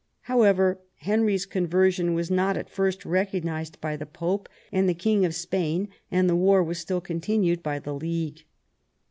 [0.21, 5.35] However, Henry's conversion was not at first recognised by the Pope and the King of
[5.35, 8.43] Spain, and the war was still continued by the league.